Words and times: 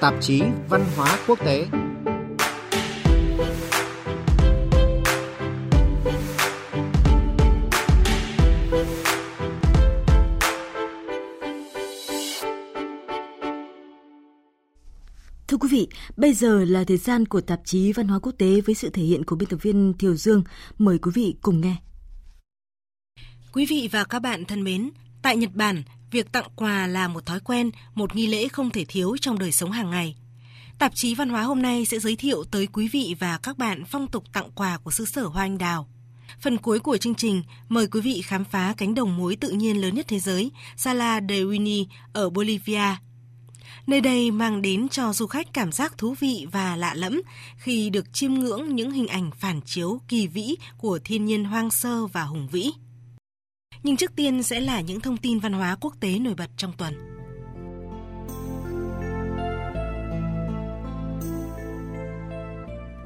tạp 0.00 0.14
chí 0.20 0.42
Văn 0.68 0.84
hóa 0.96 1.18
Quốc 1.26 1.38
tế. 1.44 1.66
Thưa 15.48 15.56
quý 15.56 15.68
vị, 15.70 15.88
bây 16.16 16.32
giờ 16.32 16.64
là 16.64 16.84
thời 16.84 16.96
gian 16.96 17.26
của 17.26 17.40
tạp 17.40 17.60
chí 17.64 17.92
Văn 17.92 18.08
hóa 18.08 18.18
Quốc 18.18 18.32
tế 18.38 18.60
với 18.60 18.74
sự 18.74 18.90
thể 18.90 19.02
hiện 19.02 19.24
của 19.24 19.36
biên 19.36 19.48
tập 19.48 19.58
viên 19.62 19.92
Thiều 19.98 20.16
Dương. 20.16 20.42
Mời 20.78 20.98
quý 20.98 21.10
vị 21.14 21.34
cùng 21.42 21.60
nghe. 21.60 21.76
Quý 23.52 23.66
vị 23.66 23.88
và 23.92 24.04
các 24.04 24.18
bạn 24.18 24.44
thân 24.44 24.64
mến, 24.64 24.90
tại 25.22 25.36
Nhật 25.36 25.50
Bản, 25.54 25.82
việc 26.10 26.32
tặng 26.32 26.48
quà 26.56 26.86
là 26.86 27.08
một 27.08 27.26
thói 27.26 27.40
quen, 27.40 27.70
một 27.94 28.16
nghi 28.16 28.26
lễ 28.26 28.48
không 28.48 28.70
thể 28.70 28.84
thiếu 28.88 29.16
trong 29.20 29.38
đời 29.38 29.52
sống 29.52 29.70
hàng 29.70 29.90
ngày. 29.90 30.16
Tạp 30.78 30.94
chí 30.94 31.14
Văn 31.14 31.28
hóa 31.28 31.42
hôm 31.42 31.62
nay 31.62 31.84
sẽ 31.84 31.98
giới 31.98 32.16
thiệu 32.16 32.44
tới 32.50 32.66
quý 32.66 32.88
vị 32.88 33.14
và 33.18 33.38
các 33.38 33.58
bạn 33.58 33.84
phong 33.84 34.06
tục 34.06 34.24
tặng 34.32 34.50
quà 34.54 34.78
của 34.78 34.90
xứ 34.90 35.04
sở 35.04 35.24
Hoa 35.26 35.44
Anh 35.44 35.58
Đào. 35.58 35.88
Phần 36.40 36.58
cuối 36.58 36.78
của 36.78 36.96
chương 36.96 37.14
trình, 37.14 37.42
mời 37.68 37.86
quý 37.86 38.00
vị 38.00 38.22
khám 38.24 38.44
phá 38.44 38.74
cánh 38.76 38.94
đồng 38.94 39.16
muối 39.16 39.36
tự 39.36 39.50
nhiên 39.50 39.80
lớn 39.80 39.94
nhất 39.94 40.06
thế 40.08 40.18
giới, 40.18 40.50
Sala 40.76 41.20
de 41.28 41.42
Uyuni 41.42 41.86
ở 42.12 42.30
Bolivia. 42.30 42.96
Nơi 43.86 44.00
đây 44.00 44.30
mang 44.30 44.62
đến 44.62 44.88
cho 44.88 45.12
du 45.12 45.26
khách 45.26 45.52
cảm 45.52 45.72
giác 45.72 45.98
thú 45.98 46.14
vị 46.20 46.46
và 46.52 46.76
lạ 46.76 46.94
lẫm 46.94 47.22
khi 47.56 47.90
được 47.90 48.12
chiêm 48.12 48.34
ngưỡng 48.34 48.76
những 48.76 48.90
hình 48.90 49.06
ảnh 49.06 49.30
phản 49.38 49.60
chiếu 49.60 50.00
kỳ 50.08 50.26
vĩ 50.26 50.56
của 50.78 50.98
thiên 51.04 51.24
nhiên 51.24 51.44
hoang 51.44 51.70
sơ 51.70 52.06
và 52.06 52.22
hùng 52.22 52.48
vĩ. 52.48 52.70
Nhưng 53.82 53.96
trước 53.96 54.16
tiên 54.16 54.42
sẽ 54.42 54.60
là 54.60 54.80
những 54.80 55.00
thông 55.00 55.16
tin 55.16 55.38
văn 55.38 55.52
hóa 55.52 55.76
quốc 55.80 55.94
tế 56.00 56.18
nổi 56.18 56.34
bật 56.34 56.50
trong 56.56 56.72
tuần. 56.78 56.94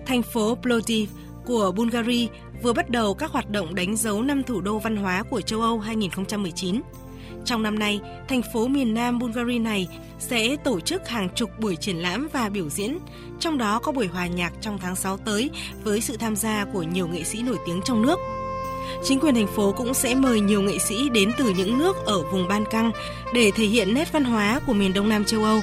Thành 0.06 0.22
phố 0.22 0.54
Plovdiv 0.54 1.10
của 1.44 1.72
Bulgaria 1.76 2.26
vừa 2.62 2.72
bắt 2.72 2.90
đầu 2.90 3.14
các 3.14 3.30
hoạt 3.30 3.50
động 3.50 3.74
đánh 3.74 3.96
dấu 3.96 4.22
năm 4.22 4.42
thủ 4.42 4.60
đô 4.60 4.78
văn 4.78 4.96
hóa 4.96 5.22
của 5.22 5.40
châu 5.40 5.60
Âu 5.60 5.78
2019. 5.78 6.82
Trong 7.44 7.62
năm 7.62 7.78
nay, 7.78 8.00
thành 8.28 8.42
phố 8.52 8.68
miền 8.68 8.94
Nam 8.94 9.18
Bulgaria 9.18 9.58
này 9.58 9.88
sẽ 10.18 10.56
tổ 10.56 10.80
chức 10.80 11.08
hàng 11.08 11.28
chục 11.34 11.50
buổi 11.58 11.76
triển 11.76 11.96
lãm 11.96 12.28
và 12.32 12.48
biểu 12.48 12.68
diễn, 12.70 12.98
trong 13.40 13.58
đó 13.58 13.78
có 13.78 13.92
buổi 13.92 14.06
hòa 14.06 14.26
nhạc 14.26 14.52
trong 14.60 14.78
tháng 14.78 14.96
6 14.96 15.16
tới 15.16 15.50
với 15.84 16.00
sự 16.00 16.16
tham 16.16 16.36
gia 16.36 16.64
của 16.64 16.82
nhiều 16.82 17.08
nghệ 17.08 17.24
sĩ 17.24 17.42
nổi 17.42 17.58
tiếng 17.66 17.80
trong 17.84 18.02
nước. 18.02 18.18
Chính 19.04 19.20
quyền 19.20 19.34
thành 19.34 19.46
phố 19.46 19.72
cũng 19.72 19.94
sẽ 19.94 20.14
mời 20.14 20.40
nhiều 20.40 20.62
nghệ 20.62 20.78
sĩ 20.78 21.08
đến 21.08 21.32
từ 21.38 21.52
những 21.56 21.78
nước 21.78 21.96
ở 22.06 22.22
vùng 22.22 22.48
Ban 22.48 22.64
Căng 22.64 22.92
để 23.34 23.50
thể 23.50 23.64
hiện 23.64 23.94
nét 23.94 24.12
văn 24.12 24.24
hóa 24.24 24.60
của 24.66 24.72
miền 24.72 24.92
Đông 24.92 25.08
Nam 25.08 25.24
châu 25.24 25.44
Âu. 25.44 25.60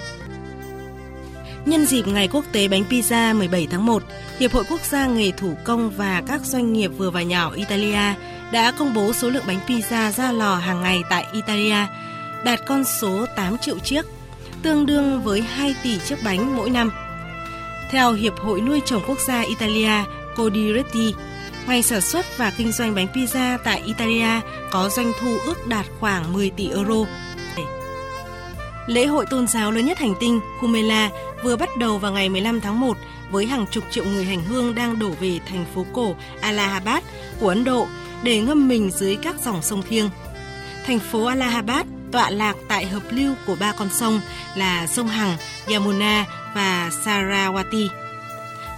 Nhân 1.65 1.85
dịp 1.85 2.07
Ngày 2.07 2.27
Quốc 2.27 2.45
tế 2.51 2.67
Bánh 2.67 2.83
Pizza 2.89 3.37
17 3.37 3.67
tháng 3.71 3.85
1, 3.85 4.03
Hiệp 4.39 4.51
hội 4.51 4.63
Quốc 4.69 4.81
gia 4.81 5.07
Nghề 5.07 5.31
Thủ 5.31 5.53
công 5.63 5.89
và 5.89 6.23
các 6.27 6.41
doanh 6.45 6.73
nghiệp 6.73 6.87
vừa 6.87 7.09
và 7.09 7.21
nhỏ 7.21 7.51
Italia 7.51 8.13
đã 8.51 8.71
công 8.71 8.93
bố 8.93 9.13
số 9.13 9.29
lượng 9.29 9.43
bánh 9.47 9.59
pizza 9.67 10.11
ra 10.11 10.31
lò 10.31 10.55
hàng 10.55 10.81
ngày 10.81 11.01
tại 11.09 11.25
Italia 11.33 11.85
đạt 12.45 12.59
con 12.67 12.83
số 12.83 13.25
8 13.35 13.57
triệu 13.57 13.79
chiếc, 13.79 14.05
tương 14.63 14.85
đương 14.85 15.21
với 15.23 15.41
2 15.41 15.75
tỷ 15.83 15.99
chiếc 15.99 16.15
bánh 16.23 16.57
mỗi 16.57 16.69
năm. 16.69 16.91
Theo 17.91 18.13
Hiệp 18.13 18.39
hội 18.39 18.61
nuôi 18.61 18.81
trồng 18.85 19.01
quốc 19.07 19.19
gia 19.27 19.41
Italia 19.41 20.03
Codiretti, 20.35 21.13
ngành 21.69 21.83
sản 21.83 22.01
xuất 22.01 22.37
và 22.37 22.51
kinh 22.57 22.71
doanh 22.71 22.95
bánh 22.95 23.07
pizza 23.13 23.57
tại 23.63 23.81
Italia 23.85 24.41
có 24.71 24.89
doanh 24.89 25.11
thu 25.19 25.37
ước 25.45 25.67
đạt 25.67 25.85
khoảng 25.99 26.33
10 26.33 26.49
tỷ 26.49 26.69
euro. 26.69 27.05
Lễ 28.87 29.05
hội 29.05 29.25
tôn 29.29 29.47
giáo 29.47 29.71
lớn 29.71 29.85
nhất 29.85 29.97
hành 29.97 30.13
tinh 30.19 30.39
Kumela 30.61 31.09
vừa 31.43 31.55
bắt 31.55 31.69
đầu 31.77 31.97
vào 31.97 32.11
ngày 32.11 32.29
15 32.29 32.61
tháng 32.61 32.79
1 32.79 32.97
với 33.31 33.45
hàng 33.45 33.65
chục 33.71 33.83
triệu 33.91 34.05
người 34.05 34.25
hành 34.25 34.43
hương 34.43 34.75
đang 34.75 34.99
đổ 34.99 35.09
về 35.19 35.39
thành 35.49 35.65
phố 35.75 35.85
cổ 35.93 36.15
Allahabad 36.41 37.03
của 37.39 37.49
Ấn 37.49 37.63
Độ 37.63 37.87
để 38.23 38.41
ngâm 38.41 38.67
mình 38.67 38.91
dưới 38.91 39.15
các 39.15 39.35
dòng 39.45 39.61
sông 39.61 39.83
thiêng. 39.89 40.09
Thành 40.85 40.99
phố 40.99 41.25
Allahabad 41.25 41.85
tọa 42.11 42.29
lạc 42.29 42.55
tại 42.67 42.85
hợp 42.85 43.03
lưu 43.09 43.35
của 43.47 43.55
ba 43.59 43.71
con 43.71 43.89
sông 43.89 44.21
là 44.55 44.87
sông 44.87 45.07
Hằng, 45.07 45.37
Yamuna 45.71 46.25
và 46.55 46.89
Sarawati. 47.05 48.08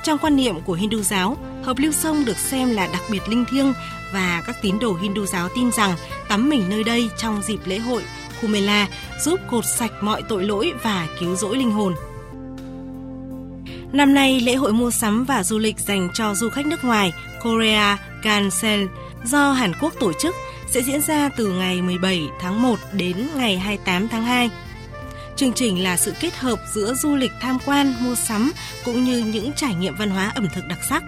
Trong 0.04 0.18
quan 0.18 0.36
niệm 0.36 0.62
của 0.62 0.74
Hindu 0.74 1.02
giáo, 1.02 1.38
hợp 1.64 1.78
lưu 1.78 1.92
sông 1.92 2.26
được 2.26 2.38
xem 2.38 2.72
là 2.72 2.88
đặc 2.88 3.02
biệt 3.12 3.30
linh 3.30 3.46
thiêng 3.52 3.74
và 4.14 4.44
các 4.46 4.56
tín 4.62 4.80
đồ 4.80 4.94
Hindu 4.94 5.26
giáo 5.26 5.50
tin 5.56 5.72
rằng 5.72 5.96
tắm 6.30 6.50
mình 6.50 6.70
nơi 6.70 6.84
đây 6.84 7.10
trong 7.18 7.42
dịp 7.42 7.60
lễ 7.66 7.78
hội 7.78 8.04
Kumela 8.42 8.88
giúp 9.20 9.40
cột 9.50 9.66
sạch 9.66 9.92
mọi 10.02 10.22
tội 10.30 10.44
lỗi 10.44 10.74
và 10.84 11.08
cứu 11.20 11.36
rỗi 11.36 11.58
linh 11.58 11.72
hồn. 11.72 11.94
Năm 13.94 14.14
nay, 14.14 14.40
lễ 14.40 14.56
hội 14.56 14.74
mua 14.74 14.92
sắm 14.92 15.26
và 15.26 15.44
du 15.44 15.60
lịch 15.60 15.80
dành 15.80 16.10
cho 16.14 16.36
du 16.36 16.50
khách 16.50 16.66
nước 16.66 16.84
ngoài 16.84 17.14
Korea 17.44 17.98
Gansel 18.24 18.86
do 19.24 19.52
Hàn 19.52 19.74
Quốc 19.82 19.94
tổ 20.00 20.14
chức 20.14 20.36
sẽ 20.68 20.82
diễn 20.82 21.02
ra 21.02 21.30
từ 21.38 21.52
ngày 21.52 21.82
17 21.82 22.22
tháng 22.40 22.62
1 22.62 22.80
đến 22.94 23.28
ngày 23.36 23.58
28 23.58 24.08
tháng 24.08 24.24
2. 24.24 24.50
Chương 25.36 25.54
trình 25.54 25.84
là 25.84 25.98
sự 25.98 26.14
kết 26.20 26.36
hợp 26.36 26.60
giữa 26.74 26.94
du 26.94 27.16
lịch 27.16 27.32
tham 27.42 27.58
quan, 27.66 27.94
mua 28.00 28.16
sắm 28.16 28.52
cũng 28.86 29.04
như 29.04 29.20
những 29.20 29.52
trải 29.56 29.76
nghiệm 29.76 29.96
văn 29.96 30.10
hóa 30.10 30.32
ẩm 30.36 30.48
thực 30.54 30.68
đặc 30.68 30.80
sắc. 30.90 31.04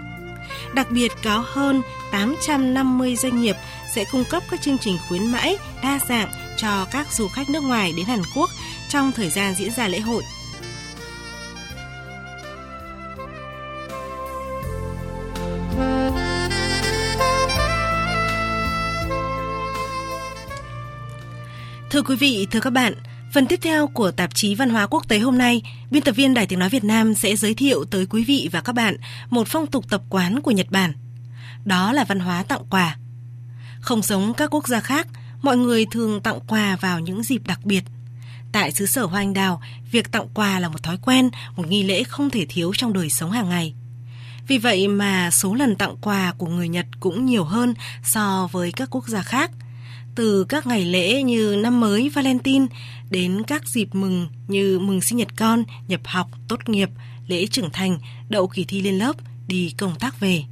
Đặc 0.74 0.90
biệt 0.90 1.12
có 1.24 1.44
hơn 1.46 1.82
850 2.12 3.16
doanh 3.16 3.42
nghiệp 3.42 3.56
sẽ 3.94 4.04
cung 4.12 4.24
cấp 4.30 4.42
các 4.50 4.62
chương 4.62 4.78
trình 4.78 4.98
khuyến 5.08 5.26
mãi 5.26 5.56
đa 5.82 5.98
dạng 6.08 6.28
cho 6.56 6.86
các 6.90 7.12
du 7.12 7.28
khách 7.28 7.50
nước 7.50 7.62
ngoài 7.62 7.92
đến 7.96 8.06
Hàn 8.06 8.22
Quốc 8.36 8.50
trong 8.88 9.12
thời 9.12 9.30
gian 9.30 9.54
diễn 9.54 9.70
ra 9.70 9.88
lễ 9.88 10.00
hội. 10.00 10.22
Thưa 21.90 22.02
quý 22.02 22.16
vị, 22.16 22.46
thưa 22.50 22.60
các 22.60 22.70
bạn, 22.70 22.94
phần 23.34 23.46
tiếp 23.46 23.60
theo 23.62 23.86
của 23.86 24.10
tạp 24.10 24.34
chí 24.34 24.54
Văn 24.54 24.70
hóa 24.70 24.86
Quốc 24.86 25.08
tế 25.08 25.18
hôm 25.18 25.38
nay, 25.38 25.62
biên 25.90 26.02
tập 26.02 26.12
viên 26.12 26.34
Đài 26.34 26.46
Tiếng 26.46 26.58
Nói 26.58 26.68
Việt 26.68 26.84
Nam 26.84 27.14
sẽ 27.14 27.36
giới 27.36 27.54
thiệu 27.54 27.84
tới 27.84 28.06
quý 28.06 28.24
vị 28.24 28.48
và 28.52 28.60
các 28.60 28.72
bạn 28.72 28.96
một 29.30 29.48
phong 29.48 29.66
tục 29.66 29.84
tập 29.90 30.02
quán 30.10 30.40
của 30.40 30.50
Nhật 30.50 30.66
Bản. 30.70 30.92
Đó 31.64 31.92
là 31.92 32.04
văn 32.04 32.20
hóa 32.20 32.42
tặng 32.42 32.62
quà. 32.70 32.96
Không 33.80 34.02
giống 34.02 34.34
các 34.34 34.54
quốc 34.54 34.68
gia 34.68 34.80
khác, 34.80 35.08
mọi 35.42 35.56
người 35.56 35.86
thường 35.90 36.20
tặng 36.20 36.38
quà 36.48 36.76
vào 36.76 37.00
những 37.00 37.22
dịp 37.22 37.46
đặc 37.46 37.60
biệt. 37.64 37.84
Tại 38.52 38.72
xứ 38.72 38.86
sở 38.86 39.04
Hoa 39.04 39.20
Anh 39.20 39.34
Đào, 39.34 39.62
việc 39.90 40.12
tặng 40.12 40.28
quà 40.34 40.60
là 40.60 40.68
một 40.68 40.82
thói 40.82 40.98
quen, 41.02 41.30
một 41.56 41.66
nghi 41.68 41.82
lễ 41.82 42.04
không 42.04 42.30
thể 42.30 42.46
thiếu 42.48 42.72
trong 42.76 42.92
đời 42.92 43.10
sống 43.10 43.30
hàng 43.30 43.48
ngày. 43.48 43.74
Vì 44.48 44.58
vậy 44.58 44.88
mà 44.88 45.30
số 45.30 45.54
lần 45.54 45.76
tặng 45.76 45.96
quà 46.00 46.32
của 46.38 46.46
người 46.46 46.68
Nhật 46.68 46.86
cũng 47.00 47.26
nhiều 47.26 47.44
hơn 47.44 47.74
so 48.04 48.48
với 48.52 48.72
các 48.72 48.88
quốc 48.90 49.08
gia 49.08 49.22
khác– 49.22 49.50
từ 50.14 50.44
các 50.44 50.66
ngày 50.66 50.84
lễ 50.84 51.22
như 51.22 51.56
năm 51.58 51.80
mới 51.80 52.08
Valentine 52.08 52.66
đến 53.14 53.42
các 53.46 53.68
dịp 53.68 53.88
mừng 53.92 54.28
như 54.48 54.78
mừng 54.78 55.00
sinh 55.00 55.18
nhật 55.18 55.28
con, 55.36 55.62
nhập 55.88 56.00
học, 56.04 56.26
tốt 56.48 56.68
nghiệp, 56.68 56.88
lễ 57.26 57.46
trưởng 57.46 57.70
thành, 57.72 57.98
đậu 58.28 58.48
kỳ 58.48 58.64
thi 58.64 58.80
lên 58.80 58.98
lớp, 58.98 59.16
đi 59.46 59.74
công 59.78 59.94
tác 59.94 60.20
về. 60.20 60.42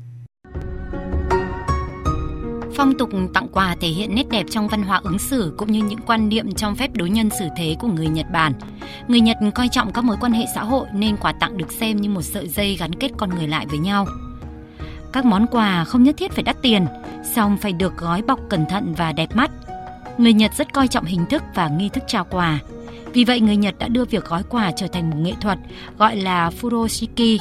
Phong 2.77 2.99
tục 2.99 3.11
tặng 3.35 3.49
quà 3.53 3.77
thể 3.81 3.89
hiện 3.89 4.15
nét 4.15 4.29
đẹp 4.31 4.47
trong 4.51 4.69
văn 4.69 4.83
hóa 4.83 5.01
ứng 5.05 5.19
xử 5.19 5.55
cũng 5.59 5.73
như 5.73 5.83
những 5.85 5.99
quan 6.07 6.29
niệm 6.29 6.55
trong 6.55 6.77
phép 6.77 6.91
đối 6.95 7.11
nhân 7.11 7.31
xử 7.39 7.45
thế 7.57 7.77
của 7.81 7.89
người 7.89 8.09
Nhật 8.09 8.27
Bản. 8.33 8.53
Người 9.09 9.21
Nhật 9.21 9.37
coi 9.55 9.69
trọng 9.69 9.93
các 9.93 10.05
mối 10.05 10.17
quan 10.21 10.33
hệ 10.33 10.45
xã 10.55 10.65
hội 10.65 10.87
nên 10.95 11.17
quà 11.17 11.33
tặng 11.33 11.57
được 11.57 11.73
xem 11.73 11.97
như 11.97 12.11
một 12.11 12.23
sợi 12.23 12.49
dây 12.49 12.77
gắn 12.77 12.95
kết 12.95 13.11
con 13.17 13.31
người 13.31 13.49
lại 13.49 13.67
với 13.67 13.79
nhau. 13.79 14.07
Các 15.13 15.25
món 15.25 15.47
quà 15.47 15.85
không 15.85 16.03
nhất 16.03 16.15
thiết 16.19 16.33
phải 16.33 16.43
đắt 16.43 16.57
tiền, 16.63 16.87
song 17.35 17.57
phải 17.57 17.73
được 17.73 17.97
gói 17.97 18.23
bọc 18.23 18.41
cẩn 18.51 18.65
thận 18.69 18.95
và 18.95 19.13
đẹp 19.13 19.37
mắt. 19.37 19.51
Người 20.19 20.33
Nhật 20.33 20.55
rất 20.55 20.73
coi 20.73 20.89
trọng 20.89 21.05
hình 21.05 21.27
thức 21.27 21.43
và 21.55 21.69
nghi 21.69 21.89
thức 21.89 22.05
trao 22.07 22.27
quà. 22.31 22.59
Vì 23.13 23.25
vậy 23.25 23.41
người 23.41 23.57
Nhật 23.57 23.75
đã 23.79 23.89
đưa 23.89 24.05
việc 24.05 24.25
gói 24.25 24.43
quà 24.49 24.71
trở 24.77 24.87
thành 24.87 25.11
một 25.11 25.17
nghệ 25.21 25.33
thuật 25.41 25.59
gọi 25.99 26.17
là 26.17 26.51
furoshiki. 26.61 27.39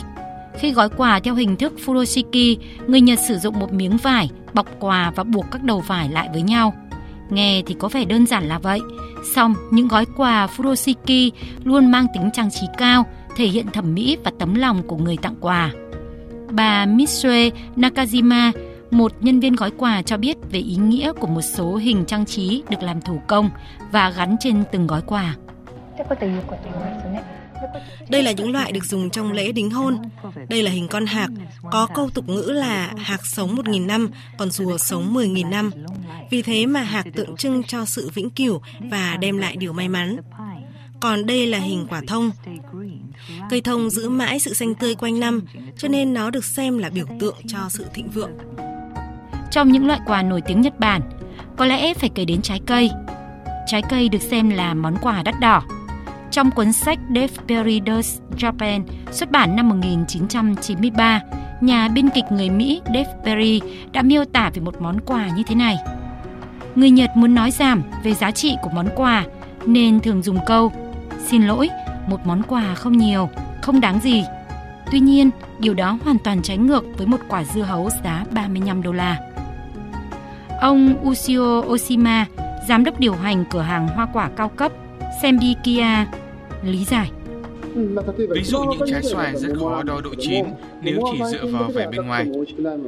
Khi 0.60 0.72
gói 0.72 0.90
quà 0.90 1.20
theo 1.20 1.36
hình 1.36 1.56
thức 1.56 1.74
furoshiki, 1.86 2.58
người 2.88 3.02
Nhật 3.02 3.20
sử 3.28 3.38
dụng 3.38 3.60
một 3.60 3.74
miếng 3.74 3.98
vải 3.98 4.30
bọc 4.54 4.68
quà 4.80 5.12
và 5.16 5.24
buộc 5.24 5.46
các 5.52 5.64
đầu 5.64 5.80
vải 5.80 6.10
lại 6.10 6.30
với 6.34 6.42
nhau. 6.42 6.74
Nghe 7.30 7.62
thì 7.66 7.76
có 7.80 7.88
vẻ 7.88 8.06
đơn 8.06 8.26
giản 8.26 8.44
là 8.48 8.60
vậy, 8.60 8.80
song 9.36 9.56
những 9.72 9.88
gói 9.88 10.06
quà 10.18 10.48
furoshiki 10.58 11.32
luôn 11.64 11.92
mang 11.92 12.08
tính 12.14 12.30
trang 12.34 12.52
trí 12.52 12.68
cao, 12.78 13.06
thể 13.36 13.46
hiện 13.46 13.66
thẩm 13.74 13.94
mỹ 13.94 14.18
và 14.24 14.32
tấm 14.40 14.56
lòng 14.56 14.84
của 14.88 14.98
người 14.98 15.18
tặng 15.18 15.36
quà. 15.42 15.72
Bà 16.52 16.86
Mitsue 16.86 17.50
Nakajima, 17.76 18.52
một 18.92 19.12
nhân 19.20 19.40
viên 19.40 19.56
gói 19.56 19.72
quà 19.78 20.02
cho 20.02 20.18
biết 20.18 20.38
về 20.52 20.60
ý 20.60 20.76
nghĩa 20.76 21.14
của 21.14 21.28
một 21.28 21.42
số 21.42 21.76
hình 21.76 22.06
trang 22.06 22.26
trí 22.26 22.64
được 22.70 22.84
làm 22.84 23.02
thủ 23.02 23.22
công 23.28 23.50
và 23.92 24.10
gắn 24.10 24.36
trên 24.40 24.64
từng 24.72 24.88
gói 24.88 25.02
quà. 25.02 25.36
Đây 28.10 28.24
là 28.24 28.32
những 28.32 28.52
loại 28.52 28.72
được 28.72 28.86
dùng 28.86 29.10
trong 29.10 29.32
lễ 29.32 29.52
đính 29.52 29.72
hôn. 29.72 29.98
Đây 30.50 30.64
là 30.64 30.72
hình 30.72 30.88
con 30.88 31.06
hạc, 31.06 31.30
có 31.72 31.88
câu 31.96 32.10
tục 32.10 32.30
ngữ 32.30 32.42
là 32.42 32.94
hạc 32.98 33.26
sống 33.26 33.56
1.000 33.56 33.86
năm, 33.86 34.10
còn 34.38 34.52
rùa 34.52 34.78
sống 34.78 35.14
10.000 35.14 35.50
năm. 35.50 35.72
Vì 36.30 36.42
thế 36.42 36.66
mà 36.66 36.82
hạc 36.82 37.06
tượng 37.16 37.36
trưng 37.36 37.64
cho 37.64 37.86
sự 37.86 38.10
vĩnh 38.14 38.30
cửu 38.30 38.62
và 38.92 39.18
đem 39.18 39.38
lại 39.38 39.56
điều 39.56 39.74
may 39.74 39.90
mắn. 39.90 40.18
còn 41.00 41.26
đây 41.26 41.48
là 41.48 41.58
hình 41.58 41.86
quả 41.90 42.02
thông. 42.08 42.32
Cây 43.50 43.62
thông 43.62 43.90
giữ 43.90 44.10
mãi 44.10 44.40
sự 44.40 44.54
xanh 44.54 44.76
tươi 44.76 44.96
quanh 44.96 45.20
năm, 45.20 45.42
cho 45.78 45.88
nên 45.88 46.14
nó 46.14 46.30
được 46.30 46.46
xem 46.46 46.78
là 46.78 46.90
biểu 46.90 47.06
tượng 47.20 47.36
cho 47.48 47.60
sự 47.70 47.86
thịnh 47.94 48.10
vượng. 48.10 48.32
Trong 49.52 49.72
những 49.72 49.88
loại 49.88 50.00
quà 50.06 50.22
nổi 50.22 50.42
tiếng 50.42 50.62
Nhật 50.62 50.80
Bản, 50.80 51.02
có 51.58 51.66
lẽ 51.66 51.94
phải 51.94 52.10
kể 52.10 52.26
đến 52.26 52.42
trái 52.42 52.62
cây. 52.66 52.92
Trái 53.68 53.82
cây 53.90 54.10
được 54.10 54.22
xem 54.22 54.50
là 54.50 54.74
món 54.74 54.96
quà 55.02 55.24
đắt 55.24 55.40
đỏ. 55.40 55.64
Trong 56.32 56.52
cuốn 56.52 56.74
sách 56.74 57.00
Dave 57.16 57.34
Perry 57.48 57.82
Does 57.86 58.20
Japan 58.38 58.82
xuất 59.12 59.32
bản 59.32 59.56
năm 59.56 59.70
1993, 59.70 61.22
nhà 61.62 61.88
biên 61.88 62.10
kịch 62.10 62.24
người 62.30 62.50
Mỹ 62.50 62.82
Dave 62.86 63.14
Perry 63.26 63.62
đã 63.92 64.02
miêu 64.02 64.26
tả 64.26 64.52
về 64.54 64.62
một 64.62 64.82
món 64.82 65.00
quà 65.02 65.28
như 65.28 65.44
thế 65.44 65.56
này. 65.56 65.78
Người 66.76 66.90
Nhật 66.92 67.10
muốn 67.16 67.36
nói 67.36 67.52
giảm 67.52 67.84
về 68.04 68.14
giá 68.14 68.32
trị 68.32 68.56
của 68.62 68.70
món 68.70 68.88
quà 68.96 69.26
nên 69.66 70.00
thường 70.00 70.22
dùng 70.22 70.38
câu 70.46 70.72
Xin 71.28 71.42
lỗi, 71.48 71.70
một 72.08 72.26
món 72.26 72.44
quà 72.44 72.76
không 72.76 72.98
nhiều, 72.98 73.30
không 73.62 73.80
đáng 73.82 74.00
gì. 74.00 74.24
Tuy 74.92 75.00
nhiên, 75.00 75.30
điều 75.60 75.74
đó 75.74 75.98
hoàn 76.04 76.18
toàn 76.24 76.42
trái 76.42 76.58
ngược 76.58 76.84
với 76.98 77.08
một 77.08 77.20
quả 77.28 77.44
dưa 77.44 77.62
hấu 77.62 77.90
giá 78.04 78.24
35 78.32 78.82
đô 78.82 78.92
la. 78.92 79.32
Ông 80.62 81.08
Ushio 81.10 81.60
Oshima, 81.60 82.26
giám 82.68 82.84
đốc 82.84 83.00
điều 83.00 83.14
hành 83.14 83.46
cửa 83.52 83.60
hàng 83.60 83.88
hoa 83.88 84.08
quả 84.14 84.30
cao 84.36 84.50
cấp 84.50 84.72
Sembikia, 85.22 86.06
lý 86.64 86.86
giải. 86.86 87.12
Ví 88.18 88.44
dụ 88.44 88.64
những 88.64 88.90
trái 88.92 89.04
xoài 89.04 89.36
rất 89.36 89.54
khó 89.60 89.84
đo 89.84 90.02
độ 90.04 90.10
chín 90.20 90.46
nếu 90.82 91.00
chỉ 91.12 91.20
dựa 91.32 91.46
vào 91.46 91.72
vẻ 91.76 91.88
bên 91.92 92.08
ngoài. 92.08 92.26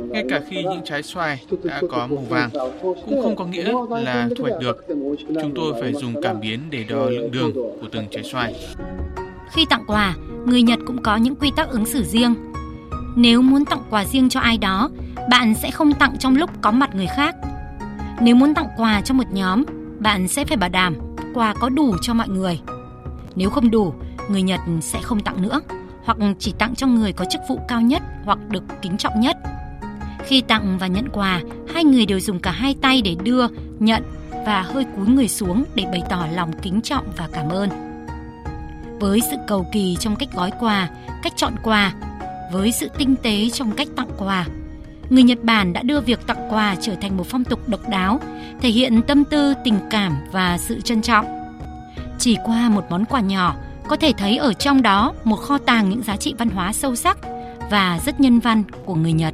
Ngay 0.09 0.25
cả 0.29 0.41
khi 0.49 0.63
những 0.63 0.81
trái 0.85 1.03
xoài 1.03 1.45
đã 1.63 1.81
có 1.89 2.07
màu 2.07 2.23
vàng, 2.29 2.49
cũng 2.81 3.21
không 3.23 3.35
có 3.35 3.45
nghĩa 3.45 3.73
là 3.89 4.29
thu 4.37 4.43
hoạch 4.43 4.61
được. 4.61 4.85
Chúng 5.27 5.51
tôi 5.55 5.73
phải 5.81 5.93
dùng 5.93 6.21
cảm 6.21 6.39
biến 6.39 6.59
để 6.69 6.85
đo 6.89 7.05
lượng 7.05 7.31
đường 7.31 7.53
của 7.53 7.87
từng 7.91 8.05
trái 8.11 8.23
xoài. 8.23 8.55
Khi 9.51 9.65
tặng 9.69 9.83
quà, 9.87 10.15
người 10.45 10.61
Nhật 10.61 10.79
cũng 10.85 11.03
có 11.03 11.15
những 11.15 11.35
quy 11.35 11.51
tắc 11.55 11.69
ứng 11.69 11.85
xử 11.85 12.03
riêng. 12.03 12.35
Nếu 13.15 13.41
muốn 13.41 13.65
tặng 13.65 13.83
quà 13.89 14.05
riêng 14.05 14.29
cho 14.29 14.39
ai 14.39 14.57
đó, 14.57 14.89
bạn 15.29 15.53
sẽ 15.61 15.71
không 15.71 15.93
tặng 15.93 16.17
trong 16.19 16.35
lúc 16.35 16.49
có 16.61 16.71
mặt 16.71 16.95
người 16.95 17.07
khác. 17.15 17.35
Nếu 18.21 18.35
muốn 18.35 18.53
tặng 18.53 18.67
quà 18.77 19.01
cho 19.01 19.13
một 19.13 19.31
nhóm, 19.31 19.63
bạn 19.99 20.27
sẽ 20.27 20.45
phải 20.45 20.57
bảo 20.57 20.69
đảm 20.69 20.95
quà 21.33 21.53
có 21.53 21.69
đủ 21.69 21.95
cho 22.01 22.13
mọi 22.13 22.29
người. 22.29 22.59
Nếu 23.35 23.49
không 23.49 23.71
đủ, 23.71 23.93
người 24.29 24.41
Nhật 24.41 24.59
sẽ 24.81 25.01
không 25.01 25.19
tặng 25.19 25.41
nữa, 25.41 25.61
hoặc 26.05 26.17
chỉ 26.39 26.53
tặng 26.59 26.75
cho 26.75 26.87
người 26.87 27.13
có 27.13 27.25
chức 27.29 27.41
vụ 27.49 27.59
cao 27.67 27.81
nhất 27.81 28.03
hoặc 28.25 28.39
được 28.49 28.63
kính 28.81 28.97
trọng 28.97 29.19
nhất. 29.19 29.37
Khi 30.25 30.41
tặng 30.41 30.77
và 30.77 30.87
nhận 30.87 31.09
quà, 31.09 31.41
hai 31.73 31.83
người 31.83 32.05
đều 32.05 32.19
dùng 32.19 32.39
cả 32.39 32.51
hai 32.51 32.75
tay 32.81 33.01
để 33.01 33.15
đưa, 33.23 33.47
nhận 33.79 34.03
và 34.45 34.61
hơi 34.61 34.85
cúi 34.95 35.07
người 35.07 35.27
xuống 35.27 35.63
để 35.75 35.85
bày 35.91 36.01
tỏ 36.09 36.25
lòng 36.33 36.51
kính 36.61 36.81
trọng 36.81 37.05
và 37.17 37.29
cảm 37.33 37.49
ơn. 37.49 37.69
Với 38.99 39.21
sự 39.31 39.37
cầu 39.47 39.67
kỳ 39.71 39.95
trong 39.99 40.15
cách 40.15 40.29
gói 40.33 40.51
quà, 40.59 40.89
cách 41.23 41.33
chọn 41.35 41.53
quà, 41.63 41.93
với 42.51 42.71
sự 42.71 42.89
tinh 42.97 43.15
tế 43.23 43.49
trong 43.49 43.71
cách 43.71 43.87
tặng 43.95 44.09
quà, 44.17 44.45
người 45.13 45.23
Nhật 45.23 45.43
Bản 45.43 45.73
đã 45.73 45.81
đưa 45.83 46.01
việc 46.01 46.27
tặng 46.27 46.47
quà 46.49 46.75
trở 46.81 46.95
thành 46.95 47.17
một 47.17 47.27
phong 47.27 47.43
tục 47.43 47.69
độc 47.69 47.89
đáo, 47.89 48.19
thể 48.61 48.69
hiện 48.69 49.01
tâm 49.01 49.23
tư, 49.25 49.53
tình 49.63 49.79
cảm 49.89 50.17
và 50.31 50.57
sự 50.57 50.81
trân 50.81 51.01
trọng. 51.01 51.25
Chỉ 52.19 52.37
qua 52.45 52.69
một 52.69 52.85
món 52.89 53.05
quà 53.05 53.19
nhỏ, 53.19 53.55
có 53.87 53.95
thể 53.95 54.13
thấy 54.17 54.37
ở 54.37 54.53
trong 54.53 54.81
đó 54.81 55.13
một 55.23 55.35
kho 55.35 55.57
tàng 55.57 55.89
những 55.89 56.03
giá 56.03 56.17
trị 56.17 56.35
văn 56.37 56.49
hóa 56.49 56.73
sâu 56.73 56.95
sắc 56.95 57.17
và 57.71 57.99
rất 58.05 58.19
nhân 58.19 58.39
văn 58.39 58.63
của 58.85 58.95
người 58.95 59.13
Nhật. 59.13 59.33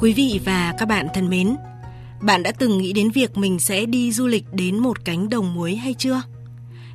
Quý 0.00 0.12
vị 0.12 0.40
và 0.44 0.74
các 0.78 0.88
bạn 0.88 1.06
thân 1.14 1.30
mến, 1.30 1.56
bạn 2.20 2.42
đã 2.42 2.52
từng 2.52 2.78
nghĩ 2.78 2.92
đến 2.92 3.10
việc 3.10 3.36
mình 3.36 3.60
sẽ 3.60 3.86
đi 3.86 4.12
du 4.12 4.26
lịch 4.26 4.44
đến 4.52 4.78
một 4.78 5.04
cánh 5.04 5.28
đồng 5.28 5.54
muối 5.54 5.76
hay 5.76 5.94
chưa? 5.94 6.22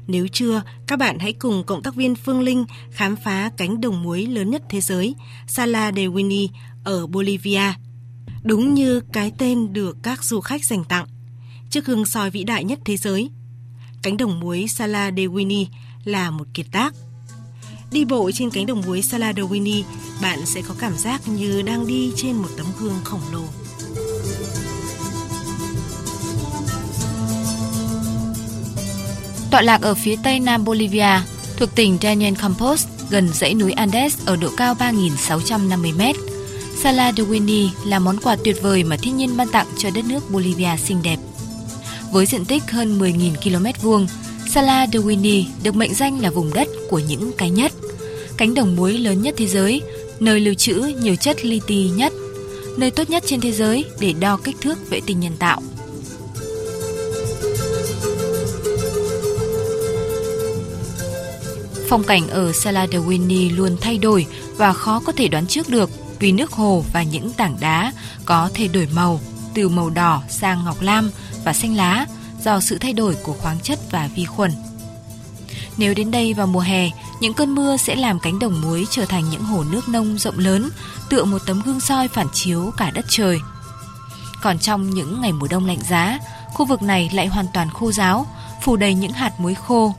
Nếu 0.08 0.28
chưa, 0.28 0.62
các 0.88 1.00
bạn 1.00 1.20
hãy 1.20 1.34
cùng 1.34 1.64
cộng 1.64 1.82
tác 1.82 1.96
viên 1.96 2.16
Phương 2.16 2.42
Linh 2.42 2.66
khám 2.92 3.16
phá 3.16 3.52
cánh 3.58 3.82
đồng 3.82 4.04
muối 4.04 4.26
lớn 4.26 4.50
nhất 4.50 4.62
thế 4.70 4.82
giới, 4.82 5.16
Sala 5.48 5.92
de 5.92 6.08
Uyuni 6.08 6.50
ở 6.84 7.08
Bolivia. 7.08 7.74
Đúng 8.44 8.74
như 8.74 9.02
cái 9.14 9.32
tên 9.38 9.74
được 9.74 9.98
các 10.04 10.24
du 10.24 10.42
khách 10.42 10.66
dành 10.66 10.84
tặng, 10.84 11.08
chiếc 11.70 11.86
hương 11.86 12.06
soi 12.06 12.30
vĩ 12.30 12.44
đại 12.44 12.64
nhất 12.64 12.80
thế 12.86 12.98
giới. 12.98 13.30
Cánh 14.02 14.18
đồng 14.18 14.40
muối 14.40 14.66
Sala 14.68 15.12
de 15.18 15.26
Uyuni 15.26 15.68
là 16.04 16.32
một 16.32 16.48
kiệt 16.54 16.66
tác. 16.72 16.94
Đi 17.92 18.06
bộ 18.06 18.32
trên 18.34 18.50
cánh 18.50 18.66
đồng 18.66 18.82
muối 18.82 19.02
Sala 19.02 19.34
de 19.34 19.42
Uyuni, 19.42 19.84
bạn 20.22 20.46
sẽ 20.46 20.62
có 20.62 20.76
cảm 20.80 20.98
giác 20.98 21.28
như 21.28 21.62
đang 21.62 21.88
đi 21.88 22.12
trên 22.16 22.36
một 22.36 22.50
tấm 22.58 22.66
gương 22.80 23.00
khổng 23.04 23.22
lồ. 23.34 23.61
Tọa 29.52 29.62
lạc 29.62 29.82
ở 29.82 29.96
phía 29.96 30.16
tây 30.24 30.40
nam 30.40 30.66
Bolivia, 30.66 31.22
thuộc 31.58 31.76
tỉnh 31.76 31.98
Daniel 32.02 32.34
Campos, 32.34 32.88
gần 33.10 33.30
dãy 33.34 33.54
núi 33.54 33.72
Andes 33.72 34.18
ở 34.26 34.36
độ 34.36 34.50
cao 34.58 34.76
3.650 34.80 35.98
m. 35.98 36.18
Sala 36.84 37.12
de 37.18 37.24
Uyuni 37.24 37.70
là 37.86 38.00
món 38.00 38.18
quà 38.18 38.36
tuyệt 38.44 38.62
vời 38.62 38.84
mà 38.84 38.98
thiên 38.98 39.18
nhiên 39.18 39.38
ban 39.38 39.48
tặng 39.48 39.68
cho 39.78 39.90
đất 39.96 40.06
nước 40.06 40.32
Bolivia 40.32 40.78
xinh 40.78 41.02
đẹp. 41.04 41.18
Với 42.12 42.26
diện 42.26 42.46
tích 42.46 42.64
hơn 42.72 43.00
10.000 43.00 43.36
km 43.36 43.82
vuông, 43.82 44.08
Sala 44.50 44.88
de 44.94 45.00
Uyuni 45.00 45.46
được 45.64 45.76
mệnh 45.76 45.94
danh 45.94 46.22
là 46.22 46.30
vùng 46.30 46.54
đất 46.54 46.68
của 46.90 47.00
những 47.00 47.32
cái 47.38 47.50
nhất, 47.50 47.72
cánh 48.38 48.54
đồng 48.54 48.76
muối 48.76 48.98
lớn 48.98 49.22
nhất 49.22 49.36
thế 49.38 49.48
giới, 49.48 49.82
nơi 50.20 50.40
lưu 50.40 50.54
trữ 50.54 50.94
nhiều 51.02 51.16
chất 51.16 51.46
li 51.46 51.62
ti 51.68 51.90
nhất, 51.90 52.14
nơi 52.78 52.92
tốt 52.92 53.10
nhất 53.10 53.24
trên 53.26 53.42
thế 53.42 53.52
giới 53.52 53.86
để 54.00 54.14
đo 54.14 54.38
kích 54.44 54.56
thước 54.62 54.90
vệ 54.90 55.02
tinh 55.06 55.20
nhân 55.20 55.34
tạo. 55.40 55.62
Phong 61.92 62.04
cảnh 62.04 62.28
ở 62.28 62.52
Sala 62.52 62.88
de 62.88 63.00
luôn 63.50 63.78
thay 63.82 63.98
đổi 63.98 64.26
và 64.58 64.74
khó 64.74 65.00
có 65.06 65.12
thể 65.12 65.28
đoán 65.28 65.48
trước 65.48 65.70
được 65.70 65.90
vì 66.20 66.32
nước 66.32 66.52
hồ 66.52 66.84
và 66.94 67.04
những 67.04 67.34
tảng 67.34 67.58
đá 67.60 67.94
có 68.26 68.50
thể 68.54 68.68
đổi 68.68 68.88
màu 68.94 69.20
từ 69.54 69.70
màu 69.70 69.90
đỏ 69.90 70.22
sang 70.30 70.66
ngọc 70.66 70.82
lam 70.82 71.12
và 71.46 71.54
xanh 71.54 71.76
lá 71.76 72.06
do 72.44 72.60
sự 72.60 72.78
thay 72.78 72.94
đổi 72.94 73.16
của 73.16 73.34
khoáng 73.34 73.60
chất 73.60 73.80
và 73.92 74.10
vi 74.16 74.26
khuẩn. 74.26 74.52
Nếu 75.78 75.94
đến 75.94 76.12
đây 76.12 76.34
vào 76.34 76.48
mùa 76.48 76.60
hè, 76.60 76.90
những 77.20 77.34
cơn 77.34 77.56
mưa 77.56 77.78
sẽ 77.78 77.96
làm 77.96 78.20
cánh 78.20 78.40
đồng 78.40 78.62
muối 78.62 78.86
trở 78.90 79.06
thành 79.06 79.30
những 79.30 79.44
hồ 79.44 79.64
nước 79.72 79.90
nông 79.90 80.18
rộng 80.18 80.40
lớn, 80.40 80.70
tựa 81.10 81.24
một 81.24 81.42
tấm 81.46 81.62
gương 81.66 81.80
soi 81.80 82.08
phản 82.08 82.28
chiếu 82.34 82.72
cả 82.78 82.92
đất 82.92 83.06
trời. 83.10 83.40
Còn 84.42 84.60
trong 84.60 84.90
những 84.90 85.22
ngày 85.22 85.32
mùa 85.32 85.48
đông 85.48 85.66
lạnh 85.66 85.82
giá, 85.90 86.20
khu 86.54 86.66
vực 86.66 86.82
này 86.82 87.10
lại 87.14 87.28
hoàn 87.28 87.46
toàn 87.54 87.70
khô 87.70 87.92
ráo, 87.92 88.28
phủ 88.62 88.76
đầy 88.76 88.94
những 88.94 89.12
hạt 89.12 89.40
muối 89.40 89.54
khô. 89.54 89.96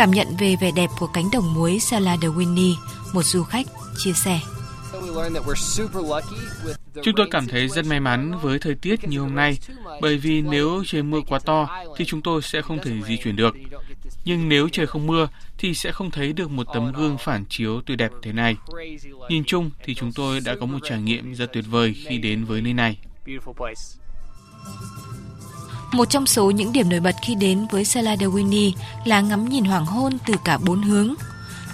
Cảm 0.00 0.10
nhận 0.10 0.36
về 0.38 0.56
vẻ 0.60 0.70
đẹp 0.76 0.90
của 0.98 1.06
cánh 1.06 1.30
đồng 1.32 1.54
muối 1.54 1.78
Sala 1.78 2.16
de 2.16 2.28
Winnie, 2.28 2.74
một 3.12 3.22
du 3.22 3.42
khách 3.42 3.66
chia 3.96 4.12
sẻ. 4.12 4.40
Chúng 7.02 7.14
tôi 7.16 7.28
cảm 7.30 7.46
thấy 7.46 7.68
rất 7.68 7.86
may 7.86 8.00
mắn 8.00 8.38
với 8.42 8.58
thời 8.58 8.74
tiết 8.74 9.08
như 9.08 9.20
hôm 9.20 9.34
nay, 9.34 9.58
bởi 10.00 10.18
vì 10.18 10.42
nếu 10.42 10.82
trời 10.86 11.02
mưa 11.02 11.20
quá 11.28 11.38
to 11.38 11.68
thì 11.96 12.04
chúng 12.04 12.22
tôi 12.22 12.42
sẽ 12.42 12.62
không 12.62 12.78
thể 12.82 12.92
di 13.06 13.16
chuyển 13.16 13.36
được. 13.36 13.56
Nhưng 14.24 14.48
nếu 14.48 14.68
trời 14.72 14.86
không 14.86 15.06
mưa 15.06 15.28
thì 15.58 15.74
sẽ 15.74 15.92
không 15.92 16.10
thấy 16.10 16.32
được 16.32 16.50
một 16.50 16.66
tấm 16.74 16.92
gương 16.92 17.16
phản 17.18 17.44
chiếu 17.48 17.80
tuyệt 17.86 17.98
đẹp 17.98 18.10
thế 18.22 18.32
này. 18.32 18.56
Nhìn 19.28 19.44
chung 19.46 19.70
thì 19.84 19.94
chúng 19.94 20.12
tôi 20.12 20.40
đã 20.40 20.54
có 20.60 20.66
một 20.66 20.78
trải 20.82 21.02
nghiệm 21.02 21.34
rất 21.34 21.52
tuyệt 21.52 21.64
vời 21.70 21.94
khi 22.08 22.18
đến 22.18 22.44
với 22.44 22.60
nơi 22.60 22.72
này. 22.72 22.98
Một 25.92 26.10
trong 26.10 26.26
số 26.26 26.50
những 26.50 26.72
điểm 26.72 26.88
nổi 26.88 27.00
bật 27.00 27.14
khi 27.22 27.34
đến 27.34 27.66
với 27.70 27.84
Sala 27.84 28.16
de 28.16 28.26
Winnie 28.26 28.72
là 29.04 29.20
ngắm 29.20 29.48
nhìn 29.48 29.64
hoàng 29.64 29.86
hôn 29.86 30.18
từ 30.26 30.34
cả 30.44 30.58
bốn 30.58 30.82
hướng. 30.82 31.14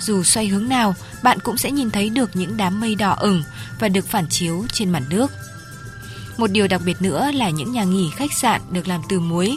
Dù 0.01 0.23
xoay 0.23 0.47
hướng 0.47 0.69
nào, 0.69 0.95
bạn 1.23 1.39
cũng 1.41 1.59
sẽ 1.59 1.71
nhìn 1.71 1.91
thấy 1.91 2.09
được 2.09 2.31
những 2.35 2.57
đám 2.57 2.81
mây 2.81 2.95
đỏ 2.95 3.17
ửng 3.21 3.43
và 3.81 3.89
được 3.89 4.07
phản 4.09 4.27
chiếu 4.29 4.65
trên 4.73 4.91
mặt 4.91 5.03
nước. 5.11 5.33
Một 6.37 6.51
điều 6.51 6.69
đặc 6.69 6.81
biệt 6.85 7.03
nữa 7.03 7.31
là 7.35 7.51
những 7.51 7.73
nhà 7.73 7.85
nghỉ 7.85 8.11
khách 8.17 8.33
sạn 8.33 8.61
được 8.71 8.89
làm 8.89 9.03
từ 9.09 9.21
muối. 9.21 9.57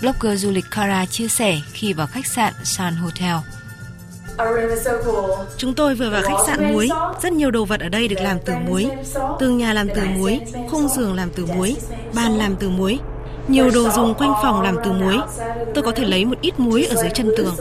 Blogger 0.00 0.42
du 0.42 0.50
lịch 0.50 0.64
Cara 0.70 1.06
chia 1.06 1.28
sẻ 1.28 1.60
khi 1.72 1.92
vào 1.92 2.06
khách 2.06 2.26
sạn 2.26 2.54
San 2.64 2.96
Hotel. 2.96 3.36
Chúng 5.56 5.74
tôi 5.74 5.94
vừa 5.94 6.10
vào 6.10 6.22
khách 6.22 6.44
sạn 6.46 6.72
muối, 6.72 6.88
rất 7.22 7.32
nhiều 7.32 7.50
đồ 7.50 7.64
vật 7.64 7.80
ở 7.80 7.88
đây 7.88 8.08
được 8.08 8.20
làm 8.20 8.38
từ 8.46 8.52
muối. 8.66 8.90
Tường 9.40 9.58
nhà 9.58 9.72
làm 9.72 9.88
từ 9.94 10.02
muối, 10.04 10.40
khung 10.70 10.88
giường 10.88 11.14
làm 11.14 11.30
từ 11.36 11.46
muối, 11.46 11.76
bàn 12.14 12.32
làm 12.38 12.56
từ 12.56 12.70
muối. 12.70 12.98
Nhiều 13.48 13.70
đồ 13.70 13.90
dùng 13.90 14.14
quanh 14.14 14.32
phòng 14.42 14.62
làm 14.62 14.76
từ 14.84 14.92
muối. 14.92 15.16
Tôi 15.74 15.84
có 15.84 15.92
thể 15.96 16.04
lấy 16.04 16.24
một 16.24 16.40
ít 16.40 16.60
muối 16.60 16.84
ở 16.84 16.94
dưới 16.94 17.10
chân 17.14 17.30
tường. 17.36 17.56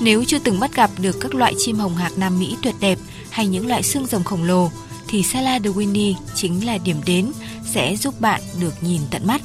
Nếu 0.00 0.24
chưa 0.24 0.38
từng 0.38 0.60
bắt 0.60 0.74
gặp 0.74 0.90
được 0.98 1.16
các 1.20 1.34
loại 1.34 1.54
chim 1.58 1.78
hồng 1.78 1.94
hạc 1.94 2.18
Nam 2.18 2.38
Mỹ 2.38 2.56
tuyệt 2.62 2.74
đẹp 2.80 2.98
hay 3.30 3.46
những 3.46 3.66
loại 3.68 3.82
xương 3.82 4.06
rồng 4.06 4.24
khổng 4.24 4.44
lồ, 4.44 4.70
thì 5.08 5.22
Sala 5.22 5.60
de 5.60 5.70
Winnie 5.70 6.14
chính 6.34 6.66
là 6.66 6.78
điểm 6.78 6.96
đến 7.06 7.32
sẽ 7.72 7.96
giúp 7.96 8.20
bạn 8.20 8.40
được 8.60 8.74
nhìn 8.80 9.00
tận 9.10 9.26
mắt. 9.26 9.42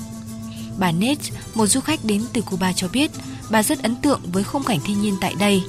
Bà 0.80 0.92
Nate, 0.92 1.30
một 1.56 1.66
du 1.66 1.80
khách 1.82 2.00
đến 2.04 2.24
từ 2.34 2.42
Cuba 2.42 2.74
cho 2.74 2.88
biết, 2.94 3.12
bà 3.50 3.64
rất 3.64 3.84
ấn 3.84 3.96
tượng 3.96 4.22
với 4.34 4.44
khung 4.44 4.64
cảnh 4.64 4.80
thiên 4.86 5.02
nhiên 5.02 5.18
tại 5.22 5.36
đây. 5.40 5.64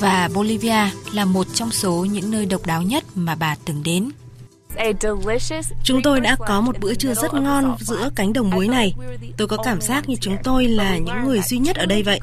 và 0.00 0.28
Bolivia 0.34 0.90
là 1.12 1.24
một 1.24 1.46
trong 1.54 1.70
số 1.70 2.04
những 2.04 2.30
nơi 2.30 2.46
độc 2.46 2.66
đáo 2.66 2.82
nhất 2.82 3.04
mà 3.14 3.34
bà 3.34 3.56
từng 3.64 3.82
đến. 3.82 4.10
Chúng 5.84 6.02
tôi 6.02 6.20
đã 6.20 6.36
có 6.46 6.60
một 6.60 6.78
bữa 6.80 6.94
trưa 6.94 7.14
rất 7.14 7.34
ngon 7.34 7.76
giữa 7.80 8.10
cánh 8.14 8.32
đồng 8.32 8.50
muối 8.50 8.68
này. 8.68 8.94
Tôi 9.36 9.48
có 9.48 9.56
cảm 9.56 9.80
giác 9.80 10.08
như 10.08 10.16
chúng 10.20 10.36
tôi 10.44 10.68
là 10.68 10.96
những 10.96 11.24
người 11.24 11.40
duy 11.40 11.58
nhất 11.58 11.76
ở 11.76 11.86
đây 11.86 12.02
vậy. 12.02 12.20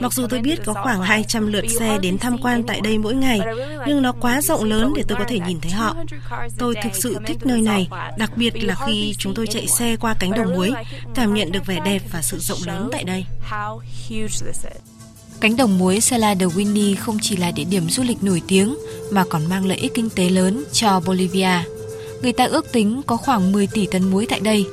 Mặc 0.00 0.12
dù 0.12 0.26
tôi 0.26 0.40
biết 0.40 0.64
có 0.64 0.72
khoảng 0.72 1.02
200 1.02 1.46
lượt 1.46 1.64
xe 1.78 1.98
đến 2.02 2.18
tham 2.18 2.38
quan 2.42 2.62
tại 2.62 2.80
đây 2.80 2.98
mỗi 2.98 3.14
ngày, 3.14 3.40
nhưng 3.86 4.02
nó 4.02 4.12
quá 4.12 4.40
rộng 4.40 4.64
lớn 4.64 4.92
để 4.96 5.02
tôi 5.08 5.18
có 5.18 5.24
thể 5.28 5.38
nhìn 5.46 5.60
thấy 5.60 5.72
họ. 5.72 5.96
Tôi 6.58 6.74
thực 6.82 6.94
sự 6.94 7.16
thích 7.26 7.38
nơi 7.44 7.60
này, 7.60 7.88
đặc 8.18 8.36
biệt 8.36 8.64
là 8.64 8.76
khi 8.86 9.14
chúng 9.18 9.34
tôi 9.34 9.46
chạy 9.46 9.66
xe 9.66 9.96
qua 9.96 10.14
cánh 10.18 10.30
đồng 10.30 10.54
muối, 10.54 10.72
cảm 11.14 11.34
nhận 11.34 11.52
được 11.52 11.66
vẻ 11.66 11.80
đẹp 11.84 12.02
và 12.12 12.22
sự 12.22 12.38
rộng 12.38 12.58
lớn 12.66 12.88
tại 12.92 13.04
đây. 13.04 13.24
Cánh 15.40 15.56
đồng 15.56 15.78
muối 15.78 16.00
Sala 16.00 16.34
de 16.34 16.46
Winnie 16.46 16.96
không 16.96 17.18
chỉ 17.22 17.36
là 17.36 17.50
địa 17.50 17.64
điểm 17.64 17.88
du 17.90 18.02
lịch 18.02 18.22
nổi 18.22 18.42
tiếng 18.48 18.76
mà 19.10 19.24
còn 19.30 19.46
mang 19.46 19.66
lợi 19.66 19.78
ích 19.78 19.94
kinh 19.94 20.10
tế 20.10 20.30
lớn 20.30 20.64
cho 20.72 21.00
Bolivia. 21.00 21.50
Người 22.22 22.32
ta 22.32 22.44
ước 22.44 22.72
tính 22.72 23.02
có 23.06 23.16
khoảng 23.16 23.52
10 23.52 23.66
tỷ 23.66 23.86
tấn 23.86 24.10
muối 24.10 24.26
tại 24.28 24.40
đây. 24.40 24.66